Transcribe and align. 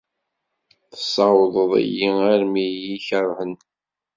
Tessawḍeḍ-iyi 0.91 2.09
armi 2.31 2.65
i 2.69 2.75
iyi-kerhen. 2.75 3.53